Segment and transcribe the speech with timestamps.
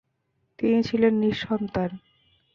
[0.59, 1.89] তিনি ছিলেন নিঃসন্তান।